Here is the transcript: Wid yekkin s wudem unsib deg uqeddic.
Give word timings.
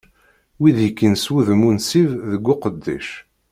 Wid 0.59 0.77
yekkin 0.81 1.15
s 1.23 1.25
wudem 1.31 1.61
unsib 1.69 2.09
deg 2.31 2.43
uqeddic. 2.53 3.09